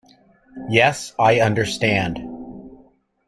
[0.67, 2.17] Yes, I understand.